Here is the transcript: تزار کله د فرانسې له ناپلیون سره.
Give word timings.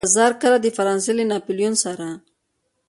تزار 0.07 0.31
کله 0.41 0.57
د 0.61 0.67
فرانسې 0.77 1.11
له 1.17 1.23
ناپلیون 1.31 1.73
سره. 1.83 1.97